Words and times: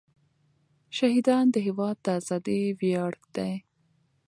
شهیدان 0.97 1.45
د 1.51 1.55
هېواد 1.67 1.97
د 2.01 2.07
ازادۍ 2.19 2.61
ویاړ 2.79 3.13
دی. 3.35 3.53